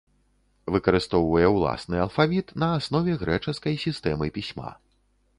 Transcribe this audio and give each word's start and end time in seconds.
Выкарыстоўвае 0.75 1.49
уласны 1.55 1.99
алфавіт 2.05 2.47
на 2.63 2.69
аснове 2.77 3.13
грэчаскай 3.25 3.77
сістэмы 3.85 4.31
пісьма. 4.39 4.71